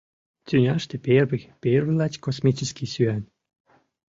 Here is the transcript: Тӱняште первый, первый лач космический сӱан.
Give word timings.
Тӱняште 0.47 0.95
первый, 1.07 1.41
первый 1.63 1.95
лач 1.99 2.13
космический 2.25 2.87
сӱан. 2.93 3.23